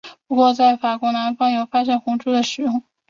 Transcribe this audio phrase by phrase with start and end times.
[0.25, 2.81] 不过在法国南方有发现红赭的使用。